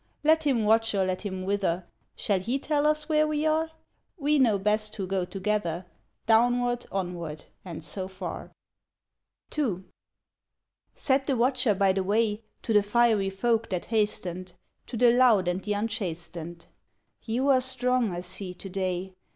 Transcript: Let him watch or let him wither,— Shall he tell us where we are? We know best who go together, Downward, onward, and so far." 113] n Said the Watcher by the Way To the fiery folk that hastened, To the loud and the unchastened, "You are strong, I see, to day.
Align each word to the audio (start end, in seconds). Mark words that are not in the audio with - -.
Let 0.23 0.45
him 0.47 0.63
watch 0.65 0.95
or 0.95 1.05
let 1.05 1.21
him 1.21 1.45
wither,— 1.45 1.85
Shall 2.15 2.39
he 2.39 2.57
tell 2.57 2.87
us 2.87 3.07
where 3.07 3.27
we 3.27 3.45
are? 3.45 3.69
We 4.17 4.39
know 4.39 4.57
best 4.57 4.95
who 4.95 5.05
go 5.05 5.25
together, 5.25 5.85
Downward, 6.25 6.87
onward, 6.91 7.45
and 7.63 7.83
so 7.83 8.07
far." 8.07 8.51
113] 9.55 9.75
n 9.75 9.85
Said 10.95 11.27
the 11.27 11.37
Watcher 11.37 11.75
by 11.75 11.91
the 11.91 12.01
Way 12.03 12.41
To 12.63 12.73
the 12.73 12.81
fiery 12.81 13.29
folk 13.29 13.69
that 13.69 13.85
hastened, 13.93 14.53
To 14.87 14.97
the 14.97 15.11
loud 15.11 15.47
and 15.47 15.61
the 15.63 15.73
unchastened, 15.73 16.65
"You 17.21 17.49
are 17.49 17.61
strong, 17.61 18.11
I 18.11 18.21
see, 18.21 18.55
to 18.55 18.69
day. 18.69 19.13